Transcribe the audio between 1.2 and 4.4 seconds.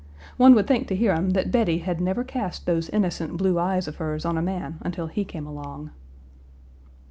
that Bettie had never cast those innocent blue eyes of hers on